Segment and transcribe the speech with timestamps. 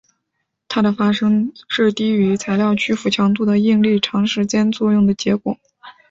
[0.67, 5.59] 它的发生是低于材料屈服强度的应力长时间作用的结果。